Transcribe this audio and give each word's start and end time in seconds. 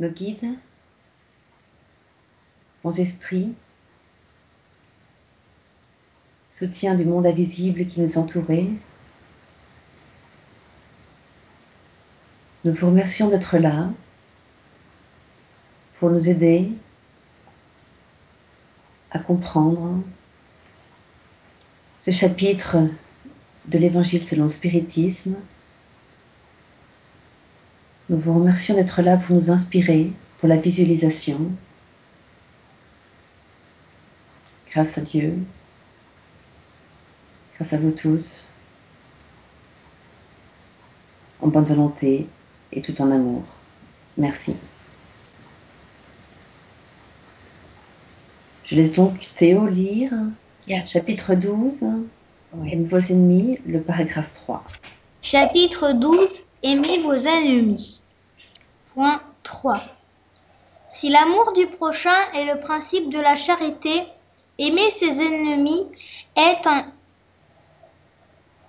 nos 0.00 0.08
guides, 0.08 0.54
bons 2.82 2.98
esprits, 2.98 3.52
soutien 6.50 6.94
du 6.94 7.04
monde 7.04 7.26
invisible 7.26 7.86
qui 7.86 8.00
nous 8.00 8.16
entourait. 8.16 8.66
Nous 12.64 12.72
vous 12.72 12.86
remercions 12.86 13.28
d'être 13.28 13.58
là 13.58 13.90
pour 15.98 16.10
nous 16.10 16.28
aider 16.30 16.70
à 19.10 19.18
comprendre 19.18 20.02
ce 22.00 22.10
chapitre 22.10 22.78
de 23.66 23.78
l'Évangile 23.78 24.26
selon 24.26 24.44
le 24.44 24.50
spiritisme. 24.50 25.36
Nous 28.10 28.18
vous 28.18 28.34
remercions 28.34 28.74
d'être 28.74 29.02
là 29.02 29.16
pour 29.16 29.36
nous 29.36 29.52
inspirer, 29.52 30.10
pour 30.40 30.48
la 30.48 30.56
visualisation. 30.56 31.40
Grâce 34.72 34.98
à 34.98 35.00
Dieu, 35.00 35.38
grâce 37.54 37.72
à 37.72 37.78
vous 37.78 37.92
tous, 37.92 38.46
en 41.40 41.46
bonne 41.46 41.62
volonté 41.62 42.26
et 42.72 42.82
tout 42.82 43.00
en 43.00 43.12
amour. 43.12 43.44
Merci. 44.18 44.56
Je 48.64 48.74
laisse 48.74 48.92
donc 48.92 49.30
Théo 49.36 49.68
lire 49.68 50.12
Yes. 50.66 50.90
chapitre 50.90 51.36
12, 51.36 51.84
Oui. 52.54 52.72
Aime 52.72 52.86
vos 52.86 52.98
ennemis, 52.98 53.58
le 53.66 53.80
paragraphe 53.80 54.32
3. 54.32 54.64
Chapitre 55.22 55.92
12 55.92 56.42
Aimez 56.62 56.98
vos 56.98 57.14
ennemis. 57.14 57.99
Point 58.94 59.20
3. 59.44 59.80
Si 60.88 61.10
l'amour 61.10 61.52
du 61.52 61.68
prochain 61.68 62.18
est 62.34 62.44
le 62.44 62.58
principe 62.58 63.08
de 63.10 63.20
la 63.20 63.36
charité, 63.36 64.02
aimer 64.58 64.90
ses 64.90 65.22
ennemis 65.22 65.86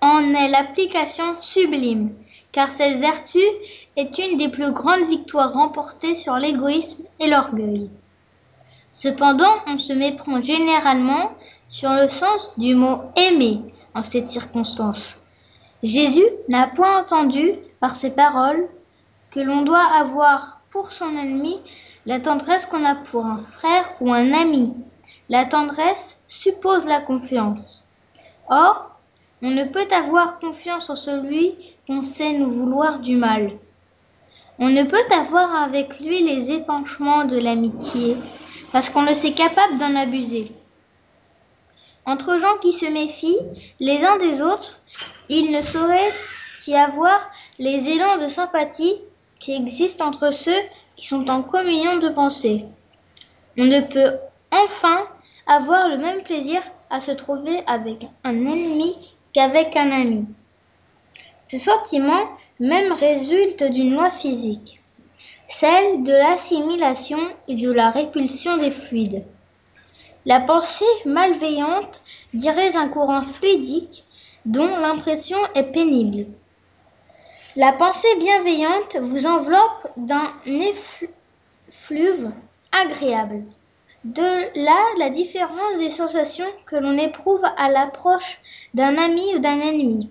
en, 0.00 0.34
est 0.34 0.48
l'application 0.48 1.24
sublime, 1.40 2.14
car 2.52 2.70
cette 2.70 3.00
vertu 3.00 3.40
est 3.96 4.16
une 4.18 4.38
des 4.38 4.48
plus 4.48 4.70
grandes 4.70 5.06
victoires 5.06 5.54
remportées 5.54 6.14
sur 6.14 6.36
l'égoïsme 6.36 7.02
et 7.18 7.26
l'orgueil. 7.26 7.90
Cependant, 8.92 9.56
on 9.66 9.78
se 9.78 9.92
méprend 9.92 10.40
généralement 10.40 11.32
sur 11.68 11.94
le 11.94 12.06
sens 12.06 12.52
du 12.58 12.76
mot 12.76 13.00
aimer 13.16 13.60
en 13.94 14.04
cette 14.04 14.30
circonstance. 14.30 15.18
Jésus 15.82 16.28
n'a 16.48 16.68
point 16.68 17.00
entendu 17.00 17.54
par 17.80 17.96
ces 17.96 18.14
paroles 18.14 18.68
que 19.32 19.40
l'on 19.40 19.62
doit 19.62 19.84
avoir 19.84 20.60
pour 20.70 20.92
son 20.92 21.16
ennemi 21.16 21.60
la 22.06 22.20
tendresse 22.20 22.66
qu'on 22.66 22.84
a 22.84 22.94
pour 22.94 23.26
un 23.26 23.42
frère 23.42 23.88
ou 24.00 24.12
un 24.12 24.32
ami. 24.32 24.74
La 25.28 25.44
tendresse 25.44 26.18
suppose 26.26 26.86
la 26.86 27.00
confiance. 27.00 27.86
Or, 28.48 28.90
on 29.40 29.50
ne 29.50 29.64
peut 29.64 29.88
avoir 29.90 30.38
confiance 30.38 30.90
en 30.90 30.96
celui 30.96 31.54
qu'on 31.86 32.02
sait 32.02 32.32
nous 32.32 32.50
vouloir 32.50 32.98
du 32.98 33.16
mal. 33.16 33.52
On 34.58 34.68
ne 34.68 34.82
peut 34.82 35.04
avoir 35.10 35.54
avec 35.62 35.98
lui 36.00 36.22
les 36.22 36.50
épanchements 36.50 37.24
de 37.24 37.38
l'amitié 37.38 38.16
parce 38.72 38.90
qu'on 38.90 39.02
le 39.02 39.14
sait 39.14 39.32
capable 39.32 39.78
d'en 39.78 39.96
abuser. 39.96 40.52
Entre 42.04 42.38
gens 42.38 42.56
qui 42.60 42.72
se 42.72 42.86
méfient 42.86 43.38
les 43.80 44.04
uns 44.04 44.18
des 44.18 44.42
autres, 44.42 44.80
il 45.28 45.52
ne 45.52 45.62
saurait 45.62 46.12
y 46.66 46.74
avoir 46.74 47.20
les 47.58 47.88
élans 47.90 48.18
de 48.18 48.26
sympathie 48.26 49.00
qui 49.42 49.52
existent 49.54 50.06
entre 50.06 50.32
ceux 50.32 50.62
qui 50.96 51.06
sont 51.06 51.28
en 51.28 51.42
communion 51.42 51.96
de 51.96 52.08
pensée. 52.08 52.64
On 53.58 53.64
ne 53.64 53.80
peut 53.80 54.14
enfin 54.52 55.02
avoir 55.46 55.88
le 55.88 55.98
même 55.98 56.22
plaisir 56.22 56.62
à 56.90 57.00
se 57.00 57.10
trouver 57.10 57.62
avec 57.66 58.06
un 58.22 58.34
ennemi 58.34 58.96
qu'avec 59.32 59.76
un 59.76 59.90
ami. 59.90 60.26
Ce 61.46 61.58
sentiment 61.58 62.28
même 62.60 62.92
résulte 62.92 63.64
d'une 63.64 63.94
loi 63.94 64.10
physique, 64.10 64.80
celle 65.48 66.04
de 66.04 66.12
l'assimilation 66.12 67.20
et 67.48 67.56
de 67.56 67.72
la 67.72 67.90
répulsion 67.90 68.56
des 68.58 68.70
fluides. 68.70 69.24
La 70.24 70.40
pensée 70.40 70.84
malveillante 71.04 72.04
dirige 72.32 72.76
un 72.76 72.88
courant 72.88 73.22
fluidique 73.22 74.04
dont 74.46 74.76
l'impression 74.76 75.38
est 75.56 75.72
pénible. 75.72 76.26
La 77.54 77.70
pensée 77.74 78.08
bienveillante 78.18 78.96
vous 78.96 79.26
enveloppe 79.26 79.90
d'un 79.98 80.32
effluve 80.46 82.30
agréable. 82.72 83.42
De 84.04 84.22
là 84.58 84.80
la 84.98 85.10
différence 85.10 85.76
des 85.76 85.90
sensations 85.90 86.46
que 86.64 86.76
l'on 86.76 86.96
éprouve 86.96 87.44
à 87.58 87.68
l'approche 87.68 88.40
d'un 88.72 88.96
ami 88.96 89.34
ou 89.34 89.38
d'un 89.38 89.60
ennemi. 89.60 90.08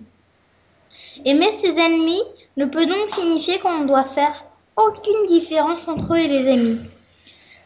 Aimer 1.24 1.50
ses 1.50 1.80
ennemis 1.80 2.22
ne 2.58 2.64
peut 2.66 2.86
donc 2.86 3.10
signifier 3.10 3.58
qu'on 3.58 3.80
ne 3.80 3.88
doit 3.88 4.04
faire 4.04 4.44
aucune 4.76 5.26
différence 5.26 5.88
entre 5.88 6.14
eux 6.14 6.18
et 6.18 6.28
les 6.28 6.46
ennemis. 6.46 6.80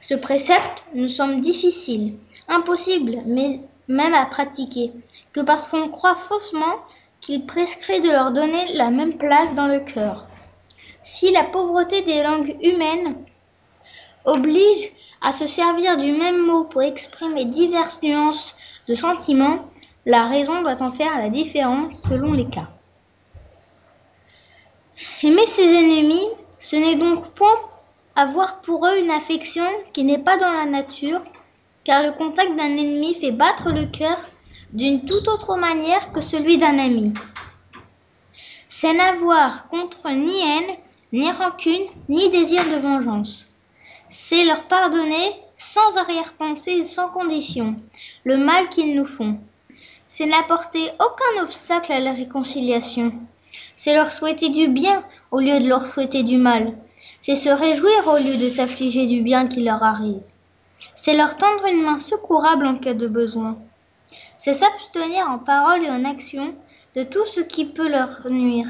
Ce 0.01 0.15
précepte 0.15 0.85
nous 0.95 1.09
semble 1.09 1.43
difficile, 1.43 2.15
impossible, 2.49 3.19
mais 3.27 3.61
même 3.89 4.15
à 4.15 4.25
pratiquer, 4.25 4.91
que 5.35 5.41
parce 5.41 5.69
qu'on 5.69 5.91
croit 5.91 6.17
faussement 6.17 6.77
qu'il 7.21 7.47
prescrit 7.47 8.01
de 8.01 8.11
leur 8.11 8.33
donner 8.33 8.73
la 8.75 8.91
même 8.91 9.17
place 9.19 9.55
dans 9.55 9.67
le 9.67 9.81
cœur. 9.81 10.27
Si 11.03 11.31
la 11.31 11.45
pauvreté 11.45 12.03
des 12.03 12.23
langues 12.23 12.57
humaines 12.63 13.17
oblige 14.25 14.93
à 15.23 15.33
se 15.33 15.47
servir 15.47 15.97
du 15.99 16.13
même 16.13 16.39
mot 16.39 16.65
pour 16.65 16.83
exprimer 16.83 17.45
diverses 17.45 18.03
nuances 18.03 18.57
de 18.89 18.95
sentiments, 18.95 19.61
la 20.05 20.27
raison 20.27 20.61
doit 20.63 20.83
en 20.83 20.91
faire 20.91 21.19
la 21.19 21.31
différence 21.31 22.03
selon 22.03 22.33
les 22.33 22.47
cas. 22.47 22.69
Aimer 25.23 25.47
ses 25.47 25.75
ennemis, 25.75 26.27
ce 26.61 26.77
n'est 26.77 26.97
donc 26.97 27.29
point 27.31 27.59
avoir 28.15 28.61
pour 28.63 28.87
eux 28.87 28.99
une 28.99 29.11
affection 29.11 29.67
qui 29.93 30.05
n'est 30.05 30.19
pas 30.19 30.39
dans 30.39 30.51
la 30.51 30.65
nature, 30.65 31.21
car 31.85 32.03
le 32.03 32.13
contact 32.13 32.57
d'un 32.57 32.65
ennemi 32.65 33.15
fait 33.15 33.31
battre 33.31 33.71
le 33.71 33.87
cœur 33.87 34.19
d'une 34.77 35.07
toute 35.07 35.27
autre 35.27 35.57
manière 35.57 36.13
que 36.13 36.21
celui 36.21 36.59
d'un 36.59 36.79
ami. 36.79 37.15
C'est 38.69 38.93
n'avoir 38.93 39.69
contre 39.69 40.11
ni 40.11 40.39
haine, 40.39 40.77
ni 41.15 41.31
rancune, 41.31 41.87
ni 42.11 42.29
désir 42.29 42.63
de 42.65 42.77
vengeance. 42.77 43.49
C'est 44.11 44.45
leur 44.45 44.65
pardonner 44.65 45.33
sans 45.57 45.97
arrière-pensée 45.97 46.73
et 46.73 46.85
sans 46.85 47.09
condition 47.09 47.77
le 48.25 48.37
mal 48.37 48.69
qu'ils 48.69 48.95
nous 48.95 49.07
font. 49.07 49.39
C'est 50.07 50.27
n'apporter 50.27 50.91
aucun 51.01 51.43
obstacle 51.43 51.93
à 51.93 52.01
la 52.01 52.13
réconciliation. 52.13 53.15
C'est 53.77 53.95
leur 53.95 54.13
souhaiter 54.13 54.51
du 54.51 54.69
bien 54.69 55.03
au 55.31 55.41
lieu 55.41 55.59
de 55.59 55.69
leur 55.69 55.87
souhaiter 55.87 56.23
du 56.23 56.37
mal. 56.37 56.75
C'est 57.23 57.35
se 57.35 57.49
réjouir 57.49 58.07
au 58.09 58.19
lieu 58.19 58.37
de 58.37 58.51
s'affliger 58.51 59.07
du 59.07 59.23
bien 59.23 59.49
qui 59.49 59.63
leur 59.63 59.83
arrive. 59.83 60.21
C'est 60.97 61.17
leur 61.17 61.39
tendre 61.39 61.65
une 61.65 61.83
main 61.83 61.99
secourable 61.99 62.67
en 62.67 62.77
cas 62.77 62.93
de 62.93 63.09
besoin. 63.09 63.57
C'est 64.37 64.55
s'abstenir 64.55 65.29
en 65.29 65.39
parole 65.39 65.85
et 65.85 65.91
en 65.91 66.05
action 66.05 66.55
de 66.95 67.03
tout 67.03 67.27
ce 67.27 67.41
qui 67.41 67.65
peut 67.67 67.89
leur 67.89 68.29
nuire. 68.29 68.69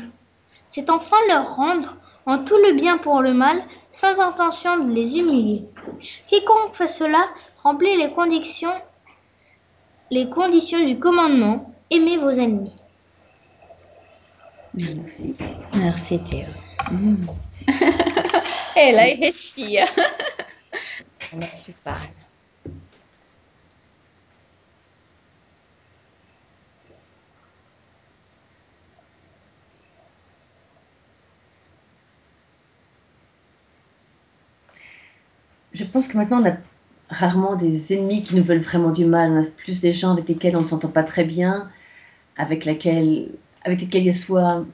C'est 0.68 0.90
enfin 0.90 1.16
leur 1.28 1.56
rendre 1.56 1.96
en 2.26 2.38
tout 2.38 2.56
le 2.56 2.72
bien 2.72 2.98
pour 2.98 3.22
le 3.22 3.32
mal, 3.32 3.62
sans 3.92 4.20
intention 4.20 4.78
de 4.78 4.92
les 4.92 5.18
humilier. 5.18 5.64
Quiconque 6.26 6.74
fait 6.74 6.88
cela 6.88 7.24
remplit 7.62 7.96
les 7.96 8.10
conditions, 8.10 8.74
les 10.10 10.28
conditions 10.28 10.84
du 10.84 10.98
commandement 10.98 11.72
aimez 11.90 12.16
vos 12.16 12.30
ennemis. 12.30 12.72
Merci. 14.74 15.34
Merci 15.72 16.18
Théo. 16.18 16.46
Mm. 16.90 17.26
Et 18.76 18.92
là, 18.92 19.08
il 19.08 19.24
respire. 19.24 19.88
Alors, 21.32 21.48
tu 21.64 21.72
parles? 21.72 22.15
Je 35.76 35.84
pense 35.84 36.08
que 36.08 36.16
maintenant, 36.16 36.42
on 36.42 36.48
a 36.48 36.56
rarement 37.10 37.54
des 37.54 37.92
ennemis 37.92 38.22
qui 38.22 38.34
nous 38.34 38.42
veulent 38.42 38.62
vraiment 38.62 38.92
du 38.92 39.04
mal. 39.04 39.30
On 39.30 39.42
a 39.42 39.44
plus 39.44 39.82
des 39.82 39.92
gens 39.92 40.12
avec 40.12 40.26
lesquels 40.26 40.56
on 40.56 40.62
ne 40.62 40.66
s'entend 40.66 40.88
pas 40.88 41.02
très 41.02 41.22
bien, 41.22 41.68
avec, 42.38 42.64
lesquels 42.64 43.28
il 43.66 44.04
y 44.04 44.08
a 44.08 44.14
soit 44.14 44.64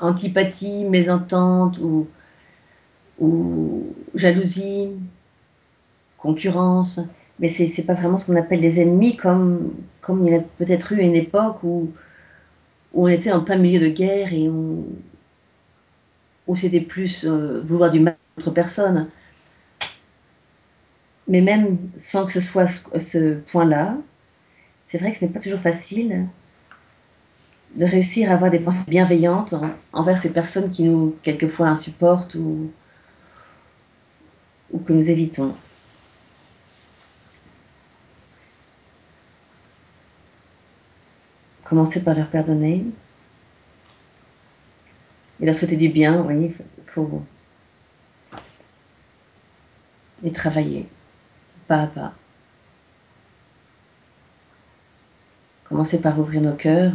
antipathie, 0.00 0.84
mésentente 0.84 1.76
ou, 1.78 2.08
ou 3.18 3.94
jalousie, 4.14 4.88
concurrence. 6.16 6.98
Mais 7.38 7.50
ce 7.50 7.64
n'est 7.64 7.86
pas 7.86 7.92
vraiment 7.92 8.16
ce 8.16 8.24
qu'on 8.24 8.36
appelle 8.36 8.62
des 8.62 8.80
ennemis, 8.80 9.14
comme, 9.14 9.74
comme 10.00 10.26
il 10.26 10.32
y 10.32 10.36
a 10.36 10.40
peut-être 10.40 10.92
eu 10.92 11.00
une 11.00 11.16
époque 11.16 11.62
où, 11.62 11.92
on 12.94 13.08
était 13.08 13.30
en 13.30 13.42
plein 13.42 13.56
milieu 13.56 13.78
de 13.78 13.88
guerre 13.88 14.32
et 14.32 14.48
où, 14.48 14.88
où 16.46 16.56
c'était 16.56 16.80
plus 16.80 17.26
euh, 17.26 17.60
vouloir 17.62 17.90
du 17.90 18.00
mal 18.00 18.16
autre 18.38 18.50
personne. 18.50 19.08
Mais 21.28 21.42
même 21.42 21.78
sans 21.98 22.26
que 22.26 22.32
ce 22.32 22.40
soit 22.40 22.66
ce, 22.66 23.34
point-là, 23.52 23.96
c'est 24.88 24.98
vrai 24.98 25.12
que 25.12 25.18
ce 25.18 25.24
n'est 25.24 25.30
pas 25.30 25.40
toujours 25.40 25.60
facile 25.60 26.26
de 27.74 27.84
réussir 27.84 28.30
à 28.30 28.34
avoir 28.34 28.50
des 28.50 28.58
pensées 28.58 28.84
bienveillantes 28.88 29.54
envers 29.92 30.18
ces 30.18 30.30
personnes 30.30 30.70
qui 30.70 30.84
nous, 30.84 31.16
quelquefois, 31.22 31.68
insupportent 31.68 32.34
ou, 32.34 32.70
ou 34.72 34.78
que 34.78 34.92
nous 34.92 35.10
évitons. 35.10 35.54
Commencer 41.64 42.00
par 42.00 42.14
leur 42.14 42.28
pardonner 42.28 42.84
et 45.40 45.44
leur 45.44 45.54
souhaiter 45.54 45.76
du 45.76 45.90
bien, 45.90 46.22
oui, 46.22 46.54
il 46.78 46.84
faut 46.86 47.22
y 50.24 50.32
travailler, 50.32 50.86
pas 51.68 51.82
à 51.82 51.86
pas. 51.86 52.12
Commencer 55.68 56.00
par 56.00 56.18
ouvrir 56.18 56.40
nos 56.40 56.56
cœurs 56.56 56.92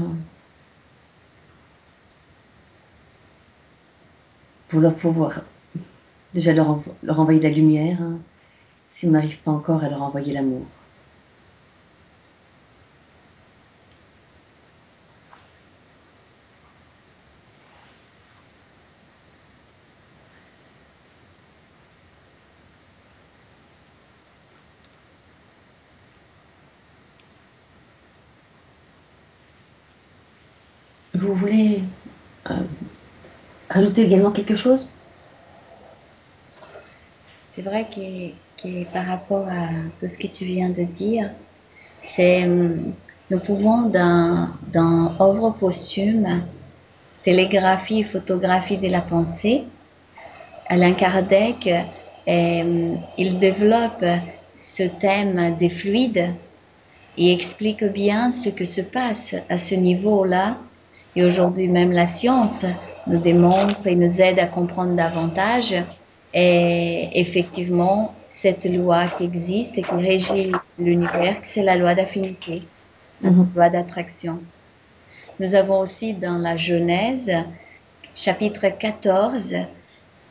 pour 4.67 4.81
leur 4.81 4.95
pouvoir 4.95 5.41
déjà 6.33 6.51
leur, 6.51 6.79
envoyer 7.07 7.39
la 7.39 7.49
lumière, 7.49 8.01
hein, 8.01 8.17
si 8.91 9.07
on 9.07 9.11
n'arrive 9.11 9.37
pas 9.37 9.51
encore 9.51 9.83
à 9.83 9.89
leur 9.89 10.01
envoyer 10.01 10.33
l'amour. 10.33 10.65
Vous 31.13 31.33
voulez 31.33 31.81
euh, 32.49 32.55
rajouter 33.69 34.03
également 34.03 34.31
quelque 34.31 34.55
chose? 34.55 34.89
C'est 37.51 37.61
vrai 37.61 37.85
que, 37.85 38.83
par 38.91 39.05
rapport 39.05 39.47
à 39.47 39.69
tout 39.99 40.07
ce 40.07 40.17
que 40.17 40.27
tu 40.27 40.45
viens 40.45 40.69
de 40.69 40.83
dire, 40.83 41.29
c'est 42.01 42.47
nous 42.47 43.39
pouvons 43.39 43.83
dans, 43.89 44.49
dans 44.71 45.15
œuvre 45.19 45.51
posthume, 45.51 46.43
télégraphie 47.23 47.99
et 47.99 48.03
photographie 48.03 48.77
de 48.77 48.89
la 48.89 49.01
pensée, 49.01 49.63
Alain 50.67 50.93
Kardec, 50.93 51.69
euh, 52.27 52.95
il 53.17 53.39
développe 53.39 54.05
ce 54.57 54.83
thème 54.83 55.55
des 55.57 55.69
fluides 55.69 56.33
et 57.17 57.33
explique 57.33 57.83
bien 57.83 58.31
ce 58.31 58.49
que 58.49 58.65
se 58.65 58.81
passe 58.81 59.35
à 59.49 59.57
ce 59.57 59.75
niveau-là. 59.75 60.57
Et 61.15 61.23
aujourd'hui 61.23 61.67
même 61.67 61.91
la 61.91 62.05
science 62.05 62.65
nous 63.07 63.19
démontre 63.19 63.87
et 63.87 63.95
nous 63.95 64.21
aide 64.21 64.39
à 64.39 64.47
comprendre 64.47 64.95
davantage 64.95 65.75
et 66.33 67.09
effectivement 67.19 68.15
cette 68.29 68.65
loi 68.65 69.07
qui 69.07 69.23
existe 69.25 69.77
et 69.77 69.83
qui 69.83 69.95
régit 69.95 70.51
l'univers, 70.77 71.37
c'est 71.43 71.61
la 71.63 71.75
loi 71.75 71.93
d'affinité, 71.95 72.63
la 73.21 73.29
Mhm. 73.31 73.49
loi 73.55 73.69
d'attraction. 73.69 74.39
Nous 75.39 75.55
avons 75.55 75.79
aussi 75.79 76.13
dans 76.13 76.37
la 76.37 76.57
Genèse, 76.57 77.31
chapitre 78.15 78.67
14, 78.69 79.55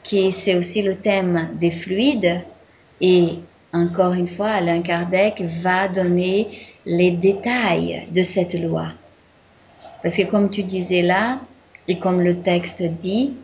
qui 0.03 0.33
c'est 0.33 0.57
aussi 0.57 0.83
le 0.83 0.97
thème 0.97 1.51
des 1.59 1.71
fluides 1.71 2.41
et 3.01 3.39
encore 3.73 4.13
une 4.13 4.29
fois, 4.29 4.49
Alain 4.51 4.83
Kardec 4.83 5.41
va 5.41 5.89
donner 5.89 6.49
les 6.87 7.11
détails 7.13 8.03
de 8.15 8.23
cette 8.23 8.55
loi. 8.55 8.89
Parce 10.03 10.17
que 10.17 10.23
comme 10.23 10.51
tu 10.51 10.63
disais 10.63 11.03
là, 11.03 11.39
et 11.89 11.99
comme 11.99 12.21
le 12.21 12.41
texte 12.41 12.83
dit, 12.83 13.35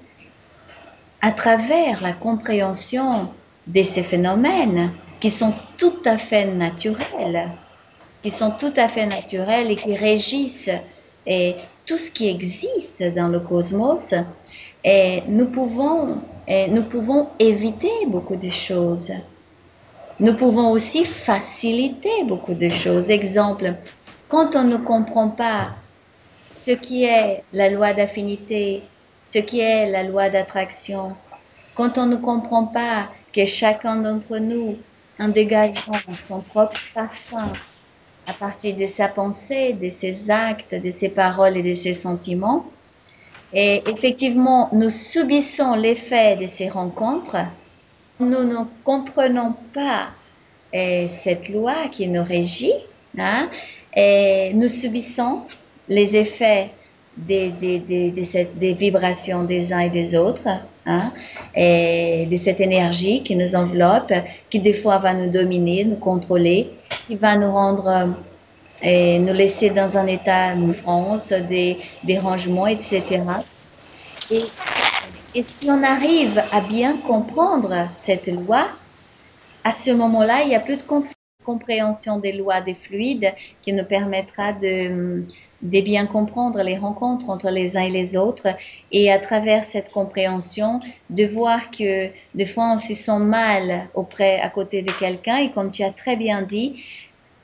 à 1.21 1.33
travers 1.33 2.03
la 2.03 2.13
compréhension 2.13 3.29
de 3.67 3.83
ces 3.83 4.03
phénomènes 4.03 4.93
qui 5.21 5.31
sont 5.31 5.53
tout 5.77 6.01
à 6.05 6.17
fait 6.17 6.47
naturels, 6.47 7.49
qui 8.23 8.31
sont 8.31 8.53
tout 8.53 8.73
à 8.77 8.89
fait 8.89 9.07
naturels 9.07 9.71
et 9.71 9.77
qui 9.77 9.95
régissent 9.95 10.71
et 11.27 11.57
tout 11.87 11.99
ce 11.99 12.11
qui 12.11 12.29
existe 12.29 13.03
dans 13.15 13.29
le 13.29 13.41
cosmos, 13.41 14.15
et 14.85 15.23
nous 15.29 15.47
pouvons, 15.47 16.21
et 16.47 16.69
nous 16.69 16.83
pouvons 16.83 17.29
éviter 17.39 17.91
beaucoup 18.07 18.37
de 18.37 18.49
choses. 18.49 19.13
Nous 20.21 20.35
pouvons 20.35 20.71
aussi 20.71 21.05
faciliter 21.05 22.25
beaucoup 22.25 22.55
de 22.55 22.69
choses. 22.69 23.11
Exemple, 23.11 23.75
quand 24.29 24.57
on 24.57 24.65
ne 24.65 24.77
comprend 24.77 25.29
pas 25.29 25.71
ce 26.49 26.71
qui 26.71 27.05
est 27.05 27.43
la 27.53 27.69
loi 27.69 27.93
d'affinité, 27.93 28.83
ce 29.23 29.39
qui 29.39 29.61
est 29.61 29.91
la 29.91 30.03
loi 30.03 30.31
d'attraction, 30.31 31.15
quand 31.75 31.99
on 31.99 32.06
ne 32.06 32.17
comprend 32.17 32.65
pas 32.65 33.09
que 33.35 33.45
chacun 33.45 33.97
d'entre 33.97 34.39
nous, 34.39 34.79
en 35.21 35.29
dégageant 35.29 35.93
son 36.17 36.41
propre 36.41 36.81
parfum 36.95 37.53
à 38.27 38.33
partir 38.33 38.75
de 38.77 38.87
sa 38.87 39.09
pensée, 39.09 39.75
de 39.75 39.91
ses 39.91 40.31
actes, 40.31 40.75
de 40.75 40.91
ses 40.91 41.11
paroles 41.11 41.59
et 41.59 41.62
de 41.62 41.75
ses 41.75 41.93
sentiments, 41.93 42.65
et 43.53 43.83
effectivement, 43.87 44.71
nous 44.73 44.91
subissons 44.91 45.75
l'effet 45.75 46.37
de 46.37 46.47
ces 46.47 46.69
rencontres, 46.69 47.37
nous 48.21 48.45
ne 48.45 48.65
comprenons 48.85 49.55
pas 49.75 50.09
et 50.73 51.09
cette 51.09 51.49
loi 51.49 51.89
qui 51.91 52.09
nous 52.09 52.23
régit, 52.25 52.75
hein, 53.19 53.49
et 53.95 54.53
nous 54.55 54.69
subissons 54.69 55.43
les 55.88 56.17
effets 56.17 56.70
des, 57.17 57.49
des, 57.50 57.79
des, 57.81 58.11
des, 58.11 58.75
vibrations 58.75 59.43
des 59.43 59.73
uns 59.73 59.81
et 59.81 59.90
des 59.90 60.14
autres, 60.14 60.49
hein, 60.87 61.12
et 61.55 62.26
de 62.31 62.37
cette 62.37 62.61
énergie 62.61 63.23
qui 63.23 63.35
nous 63.35 63.56
enveloppe, 63.56 64.12
qui 64.50 64.61
des 64.61 64.73
fois 64.73 64.99
va 64.99 65.14
nous 65.14 65.31
dominer, 65.31 65.85
nous 65.85 65.96
contrôler, 65.96 66.70
qui 67.06 67.17
va 67.17 67.37
nous 67.37 67.50
rendre 67.50 68.14
et 68.81 69.19
nous 69.19 69.32
laisser 69.32 69.70
dans 69.70 69.99
un 69.99 70.06
état 70.06 70.55
de 70.55 70.67
souffrance, 70.67 71.32
des 71.32 71.79
dérangements, 72.05 72.69
etc. 72.69 73.02
Et, 74.31 74.43
et 75.35 75.43
si 75.43 75.69
on 75.70 75.82
arrive 75.82 76.40
à 76.52 76.61
bien 76.61 76.96
comprendre 76.99 77.88
cette 77.94 78.29
loi, 78.29 78.69
à 79.64 79.73
ce 79.73 79.90
moment-là, 79.90 80.42
il 80.42 80.50
n'y 80.50 80.54
a 80.54 80.61
plus 80.61 80.76
de 80.76 80.85
compréhension 81.45 82.18
des 82.18 82.33
lois 82.33 82.61
des 82.61 82.75
fluides 82.75 83.33
qui 83.62 83.73
nous 83.73 83.85
permettra 83.85 84.52
de, 84.52 85.25
de 85.62 85.81
bien 85.81 86.07
comprendre 86.07 86.62
les 86.62 86.77
rencontres 86.77 87.31
entre 87.31 87.50
les 87.50 87.77
uns 87.77 87.83
et 87.83 87.91
les 87.91 88.17
autres 88.17 88.49
et 88.93 89.11
à 89.11 89.19
travers 89.19 89.65
cette 89.65 89.91
compréhension 89.91 90.81
de 91.11 91.25
voir 91.25 91.71
que 91.71 92.11
des 92.35 92.47
fois 92.47 92.73
on 92.75 92.79
se 92.79 92.95
sent 92.95 93.19
mal 93.19 93.88
auprès 93.95 94.41
à 94.41 94.50
côté 94.50 94.83
de 94.83 94.93
quelqu'un 94.93 95.38
et 95.38 95.50
comme 95.50 95.71
tu 95.71 95.83
as 95.83 95.91
très 95.91 96.17
bien 96.17 96.43
dit, 96.43 96.85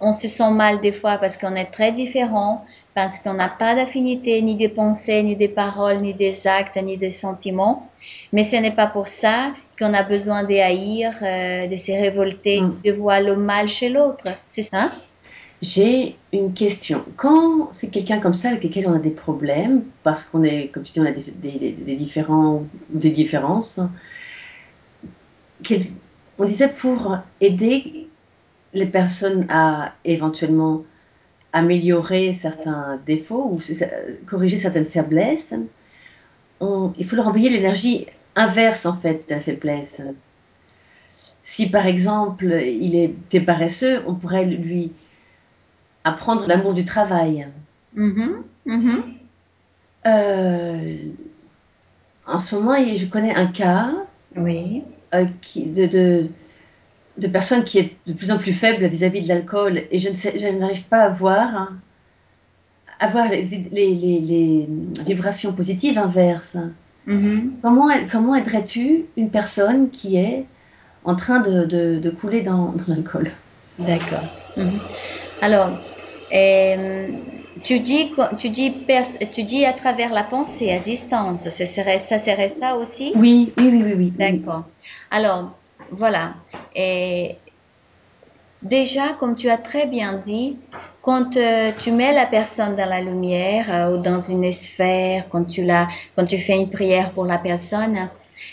on 0.01 0.13
se 0.13 0.29
sent 0.29 0.51
mal 0.51 0.81
des 0.81 0.93
fois 0.93 1.19
parce 1.19 1.37
qu'on 1.37 1.55
est 1.55 1.67
très 1.67 1.91
différent, 1.93 2.65
parce 2.95 3.19
qu'on 3.19 3.35
n'a 3.35 3.49
pas 3.49 3.75
d'affinité 3.75 4.41
ni 4.43 4.55
des 4.55 4.69
pensées, 4.69 5.23
ni 5.23 5.35
des 5.35 5.49
paroles, 5.49 6.01
ni 6.01 6.15
des 6.15 6.47
actes, 6.47 6.77
ni 6.83 6.97
des 6.97 7.11
sentiments. 7.11 7.89
Mais 8.33 8.43
ce 8.43 8.57
n'est 8.57 8.71
pas 8.75 8.87
pour 8.87 9.07
ça 9.09 9.53
qu'on 9.79 9.95
a 9.95 10.03
besoin 10.03 10.45
de 10.45 10.55
haïr, 10.55 11.13
euh, 11.23 11.67
de 11.67 11.77
se 11.77 11.93
révolter, 11.93 12.61
Mm. 12.61 12.81
de 12.85 12.93
voir 12.93 13.21
le 13.21 13.37
mal 13.37 13.69
chez 13.69 13.89
l'autre. 13.89 14.29
C'est 14.49 14.63
ça? 14.63 14.91
J'ai 15.63 16.17
une 16.33 16.53
question. 16.53 17.05
Quand 17.17 17.71
c'est 17.73 17.89
quelqu'un 17.89 18.21
comme 18.21 18.35
ça 18.35 18.49
avec 18.49 18.65
lequel 18.65 18.87
on 18.87 18.95
a 18.95 18.99
des 18.99 19.11
problèmes, 19.11 19.83
parce 20.03 20.25
qu'on 20.25 20.43
est, 20.43 20.69
comme 20.69 20.83
tu 20.83 20.93
dis, 20.93 21.01
on 21.01 21.07
a 21.07 21.13
des, 21.13 21.23
des, 21.33 21.97
différents 21.97 22.67
ou 22.93 22.99
des 22.99 23.11
différences, 23.11 23.81
on 26.39 26.45
disait 26.45 26.69
pour 26.69 27.17
aider 27.41 28.09
les 28.75 28.87
personnes 28.87 29.47
à 29.49 29.93
éventuellement 30.05 30.85
améliorer 31.53 32.35
certains 32.35 32.99
défauts 33.07 33.49
ou 33.53 33.61
corriger 34.27 34.59
certaines 34.59 34.85
faiblesses, 34.85 35.55
il 36.61 37.07
faut 37.07 37.17
leur 37.17 37.29
envoyer 37.29 37.49
l'énergie 37.49 38.07
inverse 38.37 38.85
en 38.87 38.97
fait 38.97 39.29
de 39.29 39.35
la 39.35 39.41
faiblesse. 39.41 40.03
Si 41.45 41.71
par 41.71 41.87
exemple 41.87 42.47
il 42.47 42.97
était 42.97 43.41
paresseux, 43.41 44.03
on 44.07 44.15
pourrait 44.15 44.45
lui 44.45 44.93
apprendre 46.05 46.47
l'amour 46.47 46.75
du 46.75 46.85
travail. 46.85 47.47
Mhm, 47.95 48.43
mhm. 48.67 49.03
Euh, 50.07 50.97
en 52.27 52.39
ce 52.39 52.55
moment, 52.55 52.75
je 52.97 53.07
connais 53.07 53.35
un 53.35 53.47
cas 53.47 53.91
Oui. 54.37 54.83
euh, 55.15 55.27
qui, 55.43 55.67
de, 55.67 55.87
de, 55.87 56.27
de 57.19 57.29
personne 57.29 57.65
qui 57.65 57.79
est 57.79 57.97
de 58.07 58.13
plus 58.13 58.31
en 58.31 58.39
plus 58.39 58.53
faible 58.53 58.87
vis-à-vis 58.87 59.23
de 59.23 59.29
l'alcool 59.29 59.83
et 59.91 59.99
je 59.99 60.11
ne 60.11 60.17
sais, 60.17 60.39
je 60.39 60.49
n'arrive 60.49 60.85
pas 60.85 61.03
à 61.03 61.09
voir, 61.09 61.55
hein, 61.57 61.71
à 63.01 63.07
voir 63.07 63.29
les, 63.31 63.43
les, 63.73 63.95
les, 63.95 64.21
les 64.21 64.69
vibrations 65.07 65.53
positives 65.53 65.99
inverses. 65.99 66.59
Mhm. 67.07 67.53
Comment, 67.63 67.89
comment 68.11 68.35
aiderais-tu 68.35 69.05
une 69.17 69.31
personne 69.31 69.91
qui 69.91 70.17
est 70.17 70.45
en 71.05 71.17
train 71.17 71.41
de, 71.41 71.65
de, 71.99 72.11
couler 72.11 72.43
dans, 72.43 72.73
dans 72.73 72.85
l'alcool? 72.89 73.31
D'accord. 73.79 74.25
Alors, 75.41 75.79
euh, 76.35 77.09
tu 77.63 77.81
dis, 77.81 78.13
tu 78.39 78.51
dis, 78.51 78.87
tu 79.33 79.45
dis 79.45 79.65
à 79.65 79.73
travers 79.73 80.13
la 80.13 80.25
pensée, 80.25 80.73
à 80.73 80.79
distance. 80.79 81.49
Ce 81.49 81.65
serait, 81.65 81.99
ça 81.99 82.19
serait 82.19 82.49
ça 82.49 82.77
aussi? 82.77 83.13
Oui, 83.15 83.53
oui, 83.57 83.69
oui, 83.71 83.83
oui, 83.83 83.83
oui. 83.85 83.95
oui. 83.97 84.11
D'accord. 84.11 84.65
Alors, 85.11 85.59
voilà. 85.91 86.35
Et 86.75 87.37
déjà, 88.63 89.13
comme 89.21 89.37
tu 89.37 89.49
as 89.49 89.59
très 89.59 89.87
bien 89.87 90.15
dit, 90.15 90.59
quand 91.03 91.37
euh, 91.37 91.71
tu 91.79 91.93
mets 91.93 92.13
la 92.13 92.27
personne 92.27 92.77
dans 92.77 92.89
la 92.89 93.01
lumière 93.01 93.67
euh, 93.73 93.95
ou 93.95 94.03
dans 94.03 94.19
une 94.19 94.51
sphère, 94.51 95.29
quand 95.29 95.45
tu 95.45 95.63
la, 95.65 95.87
quand 96.17 96.25
tu 96.25 96.39
fais 96.39 96.57
une 96.57 96.71
prière 96.71 97.13
pour 97.13 97.27
la 97.27 97.39
personne, 97.39 98.09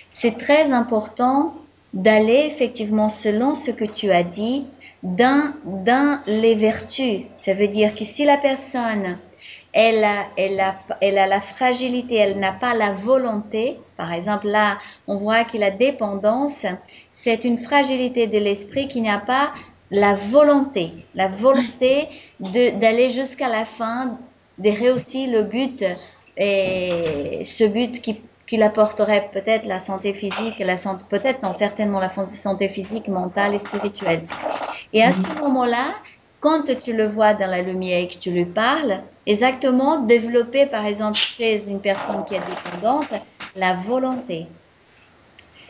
c'est 0.09 0.38
très 0.38 0.71
important 0.71 1.55
d'aller 1.93 2.43
effectivement 2.45 3.09
selon 3.09 3.55
ce 3.55 3.71
que 3.71 3.85
tu 3.85 4.11
as 4.11 4.23
dit 4.23 4.65
dans, 5.03 5.53
dans 5.65 6.20
les 6.27 6.55
vertus. 6.55 7.22
Ça 7.38 7.53
veut 7.53 7.67
dire 7.67 7.96
que 7.96 8.03
si 8.03 8.25
la 8.25 8.38
personne 8.38 9.17
elle 9.74 10.03
a, 10.03 10.27
elle 10.38 10.60
a, 10.60 10.75
elle 11.00 11.17
a 11.17 11.27
la 11.27 11.39
fragilité, 11.39 12.15
elle 12.15 12.39
n'a 12.39 12.51
pas 12.51 12.74
la 12.74 12.91
volonté. 12.91 13.77
Par 13.96 14.12
exemple, 14.12 14.48
là, 14.48 14.77
on 15.08 15.15
voit 15.15 15.43
que 15.46 15.58
la 15.58 15.72
dépendance, 15.72 16.65
c'est 17.10 17.46
une 17.46 17.58
fragilité 17.58 18.27
de 18.27 18.38
l'esprit 18.38 18.88
qui 18.88 19.01
n'a 19.01 19.20
pas 19.20 19.53
la 19.89 20.13
volonté, 20.13 20.91
la 21.15 21.27
volonté 21.27 22.08
d'aller 22.39 23.10
jusqu'à 23.10 23.50
la 23.50 23.65
fin, 23.65 24.17
de 24.58 24.70
réussir 24.70 25.29
le 25.31 25.43
but, 25.43 25.84
et 26.38 27.43
ce 27.43 27.65
but 27.65 28.01
qui, 28.01 28.22
qui 28.51 28.58
l'apporterait 28.58 29.29
peut-être 29.31 29.65
la 29.65 29.79
santé 29.79 30.13
physique, 30.13 30.60
la 30.60 30.75
santé, 30.75 31.05
peut-être 31.10 31.41
non, 31.41 31.53
certainement 31.53 32.01
la 32.01 32.10
santé 32.10 32.67
physique, 32.67 33.08
mentale 33.08 33.55
et 33.55 33.58
spirituelle. 33.58 34.27
Et 34.91 35.01
à 35.01 35.13
ce 35.13 35.34
moment-là, 35.36 35.96
quand 36.41 36.65
tu 36.77 36.91
le 36.91 37.08
vois 37.08 37.34
dans 37.34 37.50
la 37.50 37.62
lumière 37.62 38.00
et 38.00 38.10
que 38.10 38.20
tu 38.20 38.29
lui 38.29 38.43
parles, 38.43 39.00
exactement 39.25 40.00
développer 40.00 40.65
par 40.65 40.86
exemple 40.86 41.15
chez 41.15 41.70
une 41.70 41.79
personne 41.79 42.25
qui 42.25 42.36
est 42.36 42.41
dépendante 42.41 43.13
la 43.55 43.74
volonté. 43.74 44.48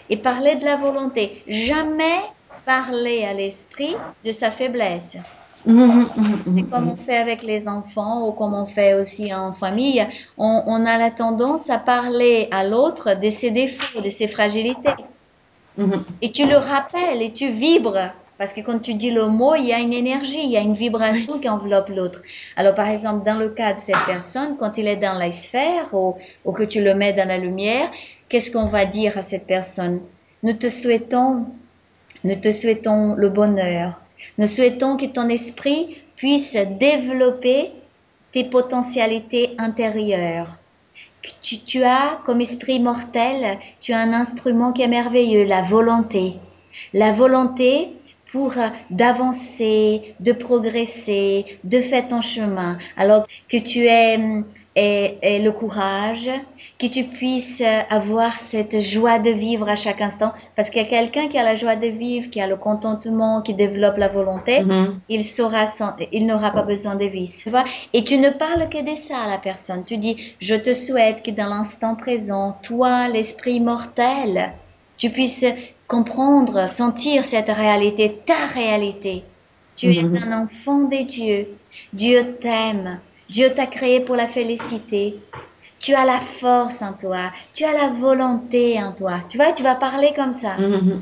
Et 0.10 0.18
parler 0.18 0.56
de 0.56 0.66
la 0.66 0.76
volonté, 0.76 1.44
jamais 1.48 2.18
parler 2.66 3.26
à 3.26 3.34
l'esprit 3.34 3.96
de 4.26 4.32
sa 4.32 4.50
faiblesse. 4.50 5.18
Mhm, 5.66 6.10
mhm, 6.16 6.44
mhm, 6.46 6.46
C'est 6.46 6.64
comme 6.70 6.88
on 6.88 6.98
fait 6.98 7.18
avec 7.18 7.44
les 7.44 7.68
enfants 7.68 8.28
ou 8.28 8.32
comme 8.34 8.54
on 8.54 8.66
fait 8.66 8.94
aussi 8.96 9.34
en 9.34 9.54
famille. 9.54 10.06
On, 10.38 10.64
on 10.68 10.86
a 10.86 10.98
la 11.00 11.12
tendance 11.12 11.70
à 11.72 11.80
parler 11.80 12.48
à 12.52 12.64
l'autre 12.64 13.16
de 13.16 13.30
ses 13.30 13.52
défauts, 13.52 14.02
de 14.02 14.10
ses 14.10 14.28
fragilités. 14.28 14.96
Et 16.22 16.32
tu 16.32 16.48
le 16.48 16.58
rappelles 16.58 17.22
et 17.22 17.34
tu 17.34 17.50
vibres. 17.50 18.12
Parce 18.38 18.54
que 18.54 18.62
quand 18.62 18.80
tu 18.80 18.96
dis 18.96 19.12
le 19.12 19.28
mot, 19.28 19.54
il 19.56 19.66
y 19.66 19.74
a 19.74 19.80
une 19.80 19.94
énergie, 19.94 20.44
il 20.44 20.50
y 20.52 20.58
a 20.58 20.62
une 20.62 20.74
vibration 20.74 21.40
qui 21.40 21.48
enveloppe 21.48 21.90
l'autre. 21.90 22.24
Alors, 22.56 22.74
par 22.74 22.88
exemple, 22.88 23.24
dans 23.24 23.38
le 23.38 23.50
cas 23.50 23.74
de 23.74 23.80
cette 23.80 24.04
personne, 24.06 24.58
quand 24.58 24.78
il 24.80 24.88
est 24.88 24.96
dans 24.96 25.14
la 25.18 25.30
sphère 25.30 25.94
ou, 25.94 26.16
ou 26.44 26.52
que 26.52 26.64
tu 26.64 26.84
le 26.84 26.96
mets 26.96 27.14
dans 27.14 27.28
la 27.28 27.38
lumière, 27.38 27.92
qu'est-ce 28.30 28.50
qu'on 28.50 28.66
va 28.66 28.86
dire 28.86 29.18
à 29.18 29.22
cette 29.22 29.46
personne? 29.46 30.02
Nous 30.42 30.54
te 30.54 30.70
souhaitons, 30.70 31.46
nous 32.24 32.36
te 32.36 32.52
souhaitons 32.52 33.16
le 33.16 33.30
bonheur. 33.30 34.02
Nous 34.38 34.48
souhaitons 34.48 34.98
que 34.98 35.06
ton 35.06 35.30
esprit 35.30 35.98
puisse 36.16 36.56
développer 36.80 37.72
tes 38.32 38.44
potentialités 38.44 39.52
intérieures. 39.58 40.58
Tu, 41.42 41.60
tu 41.60 41.84
as 41.84 42.20
comme 42.26 42.42
esprit 42.42 42.80
mortel, 42.80 43.60
tu 43.80 43.94
as 43.94 44.00
un 44.00 44.14
instrument 44.14 44.72
qui 44.72 44.82
est 44.82 44.88
merveilleux, 44.88 45.44
la 45.44 45.62
volonté. 45.62 46.36
La 46.94 47.12
volonté 47.12 47.90
pour 48.32 48.54
d'avancer, 48.90 50.16
de 50.22 50.32
progresser, 50.32 51.46
de 51.64 51.80
faire 51.82 52.08
ton 52.08 52.22
chemin. 52.22 52.78
Alors 52.96 53.28
que 53.50 53.58
tu 53.58 53.86
aies, 53.86 54.18
aies 54.76 55.40
le 55.44 55.52
courage, 55.52 56.30
que 56.80 56.88
tu 56.88 57.04
puisses 57.04 57.62
avoir 57.90 58.40
cette 58.40 58.80
joie 58.80 59.20
de 59.20 59.30
vivre 59.30 59.70
à 59.70 59.76
chaque 59.76 60.02
instant. 60.02 60.32
Parce 60.56 60.70
qu'il 60.70 60.82
y 60.82 60.86
a 60.86 60.88
quelqu'un 60.88 61.28
qui 61.28 61.38
a 61.38 61.44
la 61.44 61.56
joie 61.56 61.76
de 61.76 61.88
vivre, 61.88 62.30
qui 62.30 62.40
a 62.42 62.48
le 62.48 62.56
contentement, 62.56 63.42
qui 63.42 63.54
développe 63.54 63.98
la 63.98 64.08
volonté, 64.08 64.62
Mhm. 64.62 65.00
il 65.10 65.24
saura, 65.24 65.66
sans- 65.68 65.94
il 66.12 66.26
n'aura 66.26 66.52
pas 66.52 66.62
besoin 66.64 66.96
de. 66.96 67.02
Tu 67.12 67.50
vois? 67.50 67.66
Et 67.94 68.04
tu 68.04 68.18
ne 68.18 68.30
parles 68.30 68.70
que 68.70 68.82
de 68.90 68.96
ça 68.96 69.18
à 69.26 69.30
la 69.30 69.38
personne. 69.38 69.84
Tu 69.84 69.98
dis, 69.98 70.16
je 70.40 70.56
te 70.56 70.74
souhaite 70.74 71.24
que 71.24 71.32
dans 71.32 71.50
l'instant 71.50 71.96
présent, 71.96 72.58
toi, 72.64 73.10
l'esprit 73.10 73.60
mortel, 73.60 74.54
tu 74.98 75.10
puisses 75.10 75.46
comprendre, 75.88 76.70
sentir 76.70 77.26
cette 77.26 77.50
réalité, 77.50 78.20
ta 78.26 78.46
réalité. 78.54 79.24
Tu 79.76 79.94
es 79.96 80.04
Mhm. 80.04 80.18
un 80.24 80.44
enfant 80.44 80.82
de 80.84 81.04
Dieu. 81.06 81.48
Dieu 81.92 82.38
t'aime. 82.40 83.00
Dieu 83.32 83.54
t'a 83.54 83.66
créé 83.66 84.02
pour 84.02 84.18
la 84.18 84.28
félicité. 84.28 85.16
Tu 85.80 85.94
as 85.96 86.04
la 86.04 86.20
force 86.20 86.82
en 86.82 86.92
toi. 86.92 87.32
Tu 87.54 87.64
as 87.64 87.72
la 87.72 87.88
volonté 87.88 88.78
en 88.84 88.92
toi. 88.92 89.22
Tu 89.30 89.38
vois, 89.38 89.54
tu 89.54 89.64
vas 89.64 89.76
parler 89.76 90.12
comme 90.14 90.34
ça. 90.34 90.58
Mhm. 90.58 91.02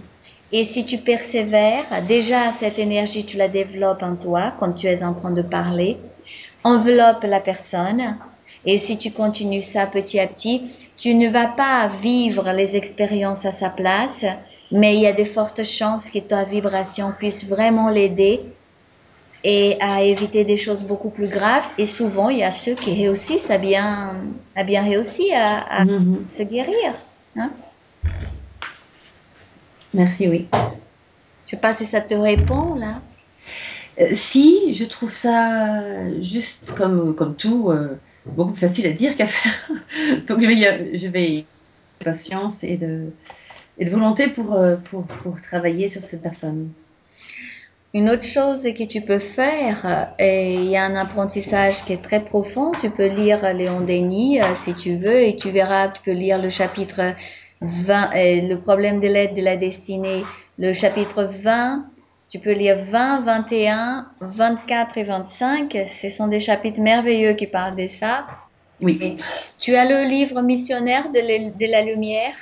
Et 0.51 0.63
si 0.63 0.85
tu 0.85 0.99
persévères, 0.99 2.03
déjà 2.07 2.51
cette 2.51 2.77
énergie, 2.77 3.25
tu 3.25 3.37
la 3.37 3.47
développes 3.47 4.03
en 4.03 4.15
toi 4.15 4.53
quand 4.59 4.73
tu 4.73 4.85
es 4.85 5.03
en 5.03 5.15
train 5.15 5.31
de 5.31 5.41
parler. 5.41 5.97
Enveloppe 6.63 7.23
la 7.23 7.39
personne. 7.39 8.15
Et 8.63 8.77
si 8.77 8.99
tu 8.99 9.09
continues 9.09 9.63
ça 9.63 9.87
petit 9.87 10.19
à 10.19 10.27
petit, 10.27 10.61
tu 10.97 11.15
ne 11.15 11.29
vas 11.29 11.47
pas 11.47 11.87
vivre 11.87 12.51
les 12.51 12.77
expériences 12.77 13.45
à 13.45 13.51
sa 13.51 13.71
place, 13.71 14.25
mais 14.71 14.95
il 14.95 15.01
y 15.01 15.07
a 15.07 15.13
de 15.13 15.23
fortes 15.23 15.63
chances 15.63 16.11
que 16.11 16.19
ta 16.19 16.43
vibration 16.43 17.11
puisse 17.17 17.45
vraiment 17.45 17.89
l'aider 17.89 18.41
et 19.43 19.77
à 19.81 20.03
éviter 20.03 20.45
des 20.45 20.57
choses 20.57 20.83
beaucoup 20.85 21.11
plus 21.11 21.29
graves. 21.29 21.67
Et 21.77 21.85
souvent, 21.85 22.29
il 22.29 22.39
y 22.39 22.43
a 22.43 22.51
ceux 22.51 22.75
qui 22.75 22.93
réussissent 22.93 23.49
à 23.51 23.57
bien, 23.57 24.23
à 24.55 24.63
bien 24.63 24.83
réussir 24.83 25.33
à, 25.35 25.81
à 25.81 25.85
Mhm. 25.85 26.29
se 26.29 26.43
guérir. 26.43 26.93
Hein? 27.35 27.51
Merci, 29.93 30.27
oui. 30.27 30.49
Je 31.45 31.51
sais 31.51 31.57
pas 31.61 31.73
si 31.73 31.85
ça 31.85 32.01
te 32.01 32.13
répond 32.13 32.75
là. 32.75 33.01
Euh, 33.99 34.09
si, 34.13 34.73
je 34.73 34.85
trouve 34.85 35.13
ça 35.13 35.83
juste 36.21 36.73
comme, 36.73 37.15
comme 37.15 37.35
tout, 37.35 37.69
euh, 37.71 37.97
beaucoup 38.25 38.51
plus 38.53 38.61
facile 38.61 38.87
à 38.87 38.91
dire 38.91 39.15
qu'à 39.15 39.27
faire. 39.27 39.71
Donc 40.27 40.41
je 40.41 40.47
vais, 40.47 40.97
je 40.97 41.07
vais 41.07 41.49
de 42.01 42.05
patience 42.05 42.63
et 42.63 42.77
de, 42.77 43.17
et 43.77 43.85
de 43.85 43.89
volonté 43.91 44.29
pour, 44.29 44.53
euh, 44.53 44.77
pour, 44.77 45.07
pour 45.07 45.41
travailler 45.41 45.89
sur 45.89 46.03
cette 46.03 46.21
personne. 46.23 46.73
Une 47.93 48.09
autre 48.11 48.23
chose 48.23 48.63
que 48.77 48.83
tu 48.83 49.01
peux 49.01 49.17
faire, 49.17 49.85
euh, 49.85 50.23
et 50.23 50.53
il 50.53 50.65
y 50.65 50.77
a 50.77 50.83
un 50.83 50.95
apprentissage 50.95 51.83
qui 51.85 51.93
est 51.93 52.01
très 52.03 52.23
profond, 52.23 52.71
tu 52.79 52.91
peux 52.91 53.07
lire 53.07 53.51
Léon 53.53 53.81
Denis 53.81 54.39
euh, 54.41 54.53
si 54.53 54.75
tu 54.75 54.95
veux, 54.97 55.21
et 55.21 55.35
tu 55.35 55.49
verras, 55.49 55.87
tu 55.87 56.03
peux 56.03 56.11
lire 56.11 56.37
le 56.39 56.51
chapitre 56.51 57.15
20, 57.61 58.11
euh, 58.15 58.47
le 58.47 58.55
problème 58.57 58.99
de 58.99 59.07
l'aide 59.07 59.33
de 59.35 59.41
la 59.41 59.55
destinée, 59.55 60.23
le 60.59 60.71
chapitre 60.73 61.23
20, 61.23 61.85
tu 62.29 62.37
peux 62.37 62.51
lire 62.51 62.77
20, 62.77 63.21
21, 63.21 64.07
24 64.21 64.99
et 64.99 65.03
25, 65.03 65.75
ce 65.87 66.09
sont 66.11 66.27
des 66.27 66.39
chapitres 66.39 66.79
merveilleux 66.81 67.33
qui 67.33 67.47
parlent 67.47 67.75
de 67.75 67.87
ça. 67.87 68.27
Oui. 68.81 68.99
Et 69.01 69.17
tu 69.57 69.75
as 69.75 69.85
le 69.85 70.07
livre 70.07 70.43
missionnaire 70.43 71.09
de, 71.11 71.19
la- 71.19 71.49
de 71.49 71.71
la 71.71 71.81
lumière? 71.81 72.35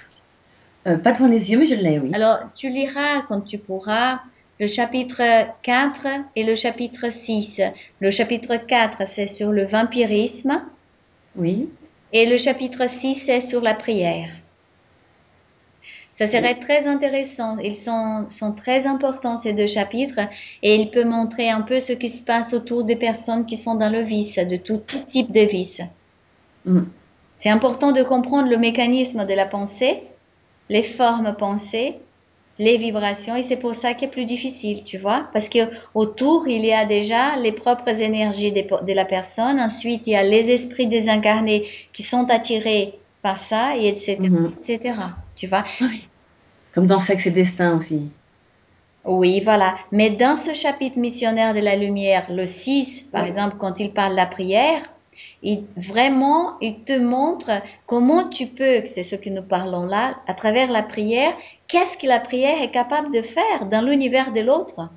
Euh, 0.87 0.97
pas 0.97 1.13
devant 1.13 1.27
les 1.27 1.49
yeux, 1.49 1.57
mais 1.57 1.67
je 1.67 1.75
l'ai, 1.75 1.99
oui. 1.99 2.11
Alors, 2.13 2.39
tu 2.53 2.67
liras 2.69 3.21
quand 3.29 3.41
tu 3.41 3.57
pourras 3.57 4.19
le 4.59 4.67
chapitre 4.67 5.21
4 5.61 6.07
et 6.35 6.43
le 6.43 6.55
chapitre 6.55 7.11
6. 7.11 7.61
Le 7.99 8.11
chapitre 8.11 8.55
4, 8.55 9.07
c'est 9.07 9.27
sur 9.27 9.51
le 9.51 9.65
vampirisme 9.65 10.63
Oui. 11.35 11.69
et 12.11 12.25
le 12.25 12.37
chapitre 12.37 12.87
6, 12.87 13.15
c'est 13.15 13.41
sur 13.41 13.61
la 13.61 13.75
prière. 13.75 14.29
Ça 16.11 16.25
serait 16.25 16.55
très 16.55 16.87
intéressant. 16.87 17.57
Ils 17.57 17.75
sont, 17.75 18.25
sont 18.27 18.51
très 18.51 18.87
importants, 18.87 19.37
ces 19.37 19.53
deux 19.53 19.67
chapitres, 19.67 20.19
et 20.63 20.75
il 20.75 20.89
peut 20.89 21.03
montrer 21.03 21.51
un 21.51 21.61
peu 21.61 21.79
ce 21.79 21.93
qui 21.93 22.09
se 22.09 22.23
passe 22.23 22.53
autour 22.53 22.83
des 22.83 22.95
personnes 22.95 23.45
qui 23.45 23.55
sont 23.55 23.75
dans 23.75 23.91
le 23.91 24.01
vice, 24.01 24.39
de 24.39 24.55
tout, 24.55 24.81
tout 24.87 25.03
type 25.07 25.31
de 25.31 25.41
vice. 25.41 25.83
Mhm. 26.65 26.87
C'est 27.37 27.51
important 27.51 27.91
de 27.91 28.01
comprendre 28.01 28.49
le 28.49 28.57
mécanisme 28.57 29.27
de 29.27 29.33
la 29.35 29.45
pensée, 29.45 30.01
les 30.69 30.81
formes 30.81 31.35
pensées, 31.37 31.99
les 32.59 32.77
vibrations, 32.77 33.35
et 33.35 33.41
c'est 33.43 33.57
pour 33.57 33.75
ça 33.75 33.93
qu'il 33.93 34.07
est 34.07 34.11
plus 34.11 34.25
difficile, 34.25 34.83
tu 34.83 34.97
vois, 34.97 35.27
parce 35.33 35.47
que 35.49 35.59
autour 35.93 36.47
il 36.47 36.65
y 36.65 36.73
a 36.73 36.85
déjà 36.85 37.35
les 37.37 37.51
propres 37.51 38.01
énergies 38.01 38.51
de, 38.51 38.63
de 38.85 38.93
la 38.93 39.05
personne, 39.05 39.59
ensuite 39.59 40.07
il 40.07 40.13
y 40.13 40.15
a 40.15 40.23
les 40.23 40.49
esprits 40.51 40.87
désincarnés 40.87 41.65
qui 41.93 42.03
sont 42.03 42.29
attirés 42.31 42.93
par 43.21 43.37
ça, 43.37 43.75
et 43.77 43.87
etc., 43.87 44.17
Mhm. 44.21 44.53
etc., 44.57 44.95
tu 45.35 45.47
vois. 45.47 45.63
Oui. 45.81 46.07
Comme 46.73 46.87
dans 46.87 46.99
Sexe 46.99 47.27
et 47.27 47.31
Destin 47.31 47.75
aussi. 47.77 48.01
Oui, 49.05 49.39
voilà. 49.41 49.75
Mais 49.91 50.09
dans 50.09 50.35
ce 50.35 50.53
chapitre 50.53 50.97
missionnaire 50.99 51.53
de 51.53 51.59
la 51.59 51.75
lumière, 51.75 52.25
le 52.31 52.45
6, 52.45 53.01
par 53.11 53.25
exemple, 53.25 53.55
quand 53.57 53.79
il 53.79 53.91
parle 53.91 54.11
de 54.11 54.17
la 54.17 54.25
prière, 54.25 54.81
Il, 55.43 55.63
vraiment, 55.75 56.57
il 56.61 56.79
te 56.83 56.97
montre 56.97 57.51
comment 57.85 58.27
tu 58.27 58.47
peux, 58.47 58.85
c'est 58.85 59.03
ce 59.03 59.15
que 59.15 59.29
nous 59.29 59.43
parlons 59.43 59.85
là, 59.85 60.15
à 60.27 60.33
travers 60.33 60.71
la 60.71 60.83
prière, 60.83 61.33
qu'est-ce 61.67 61.97
que 61.97 62.07
la 62.07 62.19
prière 62.19 62.61
est 62.61 62.71
capable 62.71 63.13
de 63.13 63.21
faire 63.21 63.65
dans 63.69 63.81
l'univers 63.81 64.31
de 64.31 64.41
l'autre. 64.41 64.89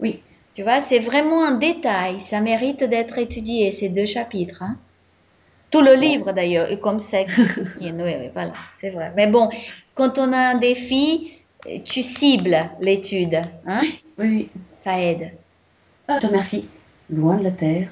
Oui. 0.00 0.20
Tu 0.54 0.62
vois, 0.62 0.80
c'est 0.80 1.00
vraiment 1.00 1.44
un 1.44 1.52
détail. 1.52 2.18
Ça 2.18 2.40
mérite 2.40 2.82
d'être 2.82 3.18
étudié, 3.18 3.70
ces 3.70 3.90
deux 3.90 4.06
chapitres. 4.06 4.62
Hein. 4.62 4.76
Tout 5.70 5.82
le 5.82 5.94
livre 5.94 6.32
d'ailleurs, 6.32 6.68
comme 6.80 6.98
sexe 6.98 7.38
aussi. 7.60 7.92
oui, 7.98 8.14
oui, 8.18 8.30
voilà, 8.32 8.54
c'est 8.80 8.88
vrai. 8.88 9.12
Mais 9.16 9.26
bon, 9.26 9.50
quand 9.94 10.18
on 10.18 10.32
a 10.32 10.38
un 10.38 10.54
défi, 10.54 11.32
tu 11.84 12.02
cibles 12.02 12.58
l'étude. 12.80 13.42
Hein? 13.66 13.82
Oui, 13.82 14.00
oui. 14.18 14.48
Ça 14.72 14.98
aide. 14.98 15.32
Ah, 16.08 16.16
je 16.16 16.22
te 16.22 16.26
remercie. 16.28 16.64
Loin 17.10 17.36
de 17.36 17.44
la 17.44 17.50
terre. 17.50 17.90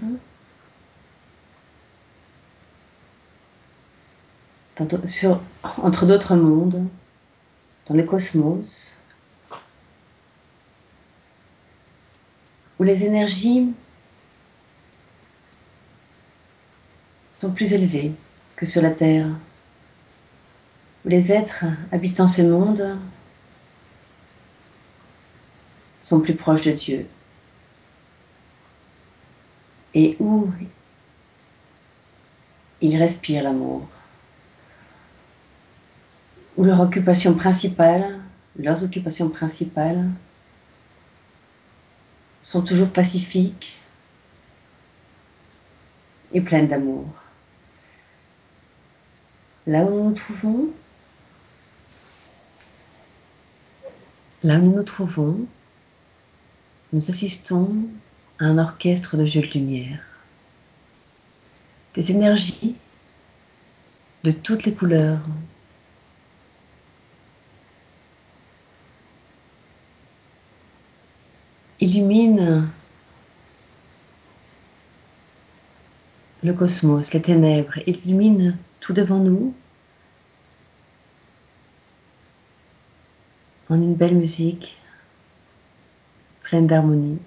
Entre 4.79 6.05
d'autres 6.07 6.35
mondes, 6.35 6.89
dans 7.87 7.95
le 7.95 8.03
cosmos, 8.03 8.95
où 12.79 12.83
les 12.83 13.05
énergies 13.05 13.73
sont 17.35 17.53
plus 17.53 17.73
élevées 17.73 18.13
que 18.57 18.67
sur 18.67 18.83
la 18.83 18.91
Terre, 18.91 19.29
où 21.05 21.09
les 21.09 21.31
êtres 21.31 21.67
habitant 21.93 22.27
ces 22.27 22.43
mondes 22.45 22.99
sont 26.03 26.21
plus 26.21 26.35
proches 26.35 26.63
de 26.63 26.73
Dieu, 26.73 27.07
et 29.95 30.17
où 30.19 30.51
ils 32.81 32.97
respirent 32.97 33.45
l'amour, 33.45 33.89
où 36.57 36.65
leur 36.65 36.81
occupation 36.81 37.35
principale, 37.35 38.21
leurs 38.59 38.83
occupations 38.83 39.31
principales, 39.31 40.11
sont 42.43 42.63
toujours 42.63 42.91
pacifiques 42.91 43.75
et 46.33 46.41
pleines 46.41 46.69
d'amour. 46.69 47.07
Là 49.67 49.85
où 49.85 49.91
nous 49.91 50.11
nous 50.11 50.15
trouvons, 50.15 50.69
là 54.43 54.59
où 54.59 54.63
nous 54.63 54.77
nous 54.77 54.83
trouvons, 54.83 55.47
nous 56.93 57.11
assistons 57.11 57.89
un 58.39 58.59
orchestre 58.59 59.17
de 59.17 59.25
jeux 59.25 59.43
de 59.43 59.53
lumière. 59.53 60.01
Des 61.95 62.11
énergies 62.11 62.77
de 64.25 64.31
toutes 64.31 64.65
les 64.65 64.73
couleurs. 64.75 65.21
Illumine 71.81 72.69
le 76.43 76.53
cosmos, 76.53 77.13
les 77.13 77.23
ténèbres, 77.23 77.79
illumine 77.87 78.57
tout 78.81 78.93
devant 78.93 79.19
nous 79.19 79.55
en 83.71 83.77
une 83.77 83.95
belle 83.95 84.15
musique 84.15 84.77
pleine 86.43 86.67
d'harmonie, 86.67 87.19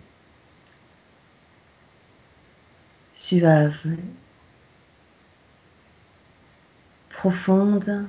suave, 3.27 3.86
profonde 7.10 8.05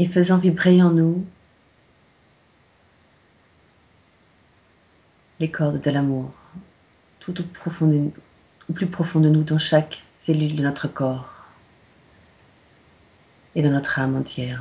et 0.00 0.08
faisant 0.08 0.38
vibrer 0.38 0.82
en 0.82 0.90
nous 0.90 1.24
les 5.38 5.48
cordes 5.48 5.80
de 5.80 5.90
l'amour, 5.92 6.32
tout 7.20 7.40
au, 7.40 7.44
plus 7.44 8.86
profond 8.88 9.20
de 9.20 9.28
nous, 9.28 9.44
dans 9.44 9.60
chaque 9.60 10.02
cellule 10.16 10.56
de 10.56 10.62
notre 10.64 10.88
corps 10.88 11.44
et 13.54 13.62
de 13.62 13.68
notre 13.68 14.00
âme 14.00 14.16
entière. 14.16 14.60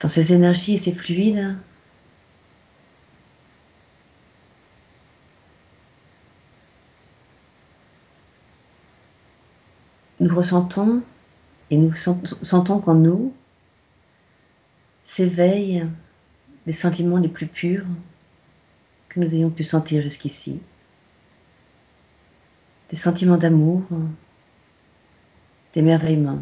Dans 0.00 0.08
ces 0.08 0.32
énergies 0.32 0.74
et 0.74 0.78
ces 0.78 0.92
fluides, 0.92 1.54
nous 10.20 10.34
ressentons 10.34 11.02
et 11.70 11.76
nous 11.76 11.94
sentons 11.94 12.80
qu'en 12.80 12.94
nous 12.94 13.34
s'éveillent 15.06 15.86
les 16.66 16.72
sentiments 16.72 17.18
les 17.18 17.28
plus 17.28 17.46
purs 17.46 17.84
que 19.10 19.20
nous 19.20 19.34
ayons 19.34 19.50
pu 19.50 19.64
sentir 19.64 20.00
jusqu'ici. 20.00 20.60
Des 22.90 22.96
sentiments 22.96 23.36
d'amour, 23.36 23.82
d'émerveillement, 25.74 26.38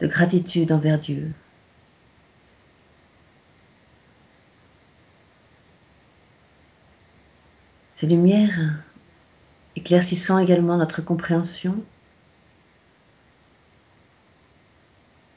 de 0.00 0.06
gratitude 0.06 0.72
envers 0.72 0.98
Dieu. 0.98 1.32
Ces 7.94 8.06
lumières 8.08 8.80
éclaircissant 9.76 10.38
également 10.38 10.76
notre 10.76 11.00
compréhension, 11.00 11.76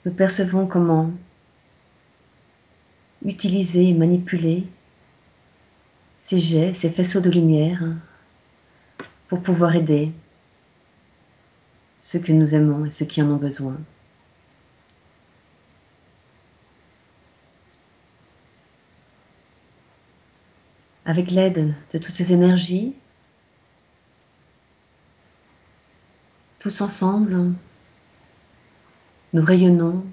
nous 0.05 0.11
percevons 0.11 0.65
comment 0.65 1.11
utiliser 3.23 3.89
et 3.89 3.93
manipuler 3.93 4.65
ces 6.19 6.39
jets, 6.39 6.73
ces 6.73 6.89
faisceaux 6.89 7.19
de 7.19 7.29
lumière 7.29 7.83
pour 9.27 9.41
pouvoir 9.41 9.75
aider 9.75 10.11
ceux 12.01 12.19
que 12.19 12.31
nous 12.31 12.55
aimons 12.55 12.85
et 12.85 12.91
ceux 12.91 13.05
qui 13.05 13.21
en 13.21 13.29
ont 13.29 13.37
besoin. 13.37 13.77
Avec 21.07 21.31
l'aide 21.31 21.73
de 21.93 21.97
toutes 21.99 22.13
ces 22.13 22.33
énergies, 22.33 22.93
tous 26.59 26.81
ensemble, 26.81 27.53
nous 29.31 29.41
rayonnons 29.41 30.03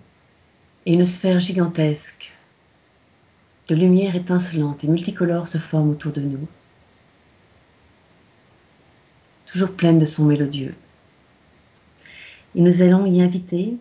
et 0.87 0.93
une 0.93 1.05
sphère 1.05 1.41
gigantesque 1.41 2.33
de 3.67 3.75
lumière 3.75 4.15
étincelante 4.15 4.85
et 4.85 4.87
multicolore 4.87 5.49
se 5.49 5.59
forme 5.59 5.91
autour 5.91 6.13
de 6.13 6.21
nous, 6.21 6.47
toujours 9.47 9.73
pleine 9.73 9.99
de 9.99 10.05
sons 10.05 10.27
mélodieux. 10.27 10.77
Et 12.55 12.61
nous 12.61 12.83
allons 12.83 13.05
y 13.05 13.21
inviter 13.21 13.77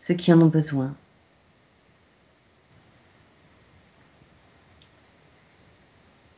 ceux 0.00 0.14
qui 0.14 0.32
en 0.32 0.40
ont 0.40 0.46
besoin. 0.46 0.96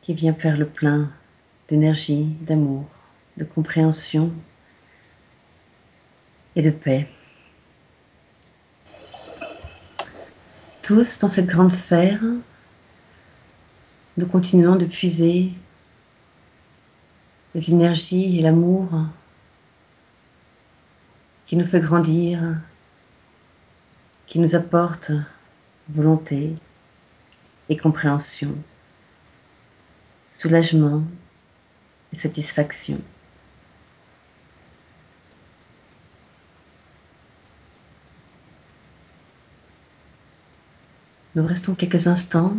Qui 0.05 0.13
vient 0.13 0.35
faire 0.35 0.55
le 0.55 0.67
plein 0.67 1.09
d'énergie, 1.67 2.25
d'amour, 2.41 2.85
de 3.37 3.43
compréhension 3.43 4.31
et 6.55 6.61
de 6.61 6.69
paix. 6.69 7.09
Tous 10.83 11.17
dans 11.17 11.27
cette 11.27 11.47
grande 11.47 11.71
sphère, 11.71 12.21
nous 14.17 14.27
continuons 14.27 14.75
de 14.75 14.85
puiser 14.85 15.51
les 17.55 17.71
énergies 17.71 18.37
et 18.37 18.43
l'amour 18.43 18.87
qui 21.47 21.55
nous 21.55 21.65
fait 21.65 21.79
grandir, 21.79 22.41
qui 24.27 24.37
nous 24.37 24.53
apporte 24.53 25.11
volonté 25.89 26.53
et 27.69 27.77
compréhension 27.77 28.55
soulagement 30.35 31.01
et 32.11 32.17
satisfaction. 32.17 32.99
Nous 41.35 41.45
restons 41.45 41.73
quelques 41.73 42.07
instants 42.07 42.57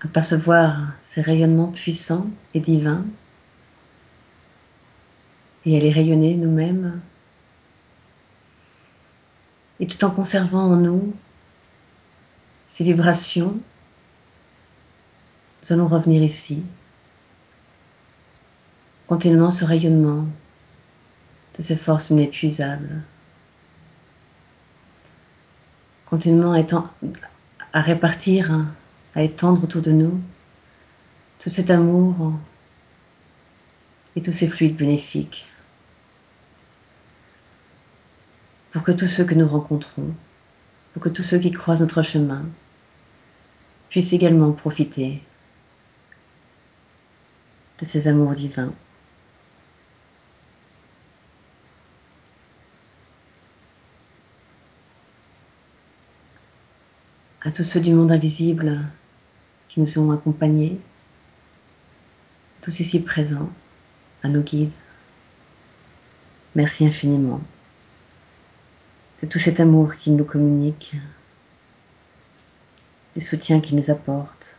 à 0.00 0.06
percevoir 0.06 0.92
ces 1.02 1.20
rayonnements 1.20 1.72
puissants 1.72 2.30
et 2.54 2.60
divins 2.60 3.04
et 5.66 5.76
à 5.76 5.80
les 5.80 5.90
rayonner 5.90 6.34
nous-mêmes 6.34 7.00
Et 9.80 9.88
tout 9.88 10.04
en 10.04 10.10
conservant 10.10 10.70
en 10.70 10.76
nous 10.76 11.12
ces 12.70 12.84
vibrations, 12.84 13.58
nous 15.64 15.72
allons 15.72 15.88
revenir 15.88 16.22
ici, 16.22 16.62
continuant 19.06 19.50
ce 19.50 19.64
rayonnement 19.64 20.26
de 21.56 21.62
ces 21.62 21.76
forces 21.76 22.10
inépuisables, 22.10 23.02
continuellement 26.04 26.52
à, 27.72 27.80
répartir, 27.80 28.66
à 29.14 29.22
étendre 29.22 29.64
autour 29.64 29.80
de 29.80 29.92
nous 29.92 30.20
tout 31.38 31.48
cet 31.48 31.70
amour 31.70 32.34
et 34.16 34.22
tous 34.22 34.32
ces 34.32 34.48
fluides 34.48 34.76
bénéfiques. 34.76 35.46
Pour 38.70 38.82
que 38.82 38.92
tous 38.92 39.08
ceux 39.08 39.24
que 39.24 39.34
nous 39.34 39.48
rencontrons, 39.48 40.12
pour 40.92 41.02
que 41.02 41.08
tous 41.08 41.22
ceux 41.22 41.38
qui 41.38 41.52
croisent 41.52 41.80
notre 41.80 42.02
chemin 42.02 42.42
puissent 43.88 44.12
également 44.12 44.52
profiter 44.52 45.22
de 47.80 47.84
ces 47.84 48.08
amours 48.08 48.32
divins. 48.32 48.72
À 57.42 57.50
tous 57.50 57.64
ceux 57.64 57.80
du 57.80 57.92
monde 57.92 58.10
invisible 58.10 58.80
qui 59.68 59.80
nous 59.80 59.98
ont 59.98 60.12
accompagnés, 60.12 60.78
tous 62.62 62.80
ici 62.80 63.00
présents, 63.00 63.50
à 64.22 64.28
nos 64.28 64.40
guides. 64.40 64.70
Merci 66.54 66.86
infiniment 66.86 67.40
de 69.22 69.26
tout 69.26 69.38
cet 69.38 69.60
amour 69.60 69.96
qu'ils 69.96 70.16
nous 70.16 70.24
communiquent, 70.24 70.96
du 73.14 73.20
soutien 73.20 73.60
qu'ils 73.60 73.76
nous 73.76 73.90
apportent. 73.90 74.56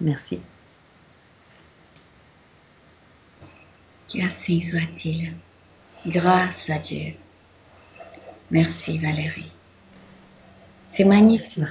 Merci. 0.00 0.40
Qu'ainsi 4.08 4.62
soit-il. 4.62 5.34
Grâce 6.06 6.70
à 6.70 6.78
Dieu. 6.78 7.14
Merci 8.50 8.98
Valérie. 8.98 9.52
C'est 10.88 11.04
magnifique. 11.04 11.62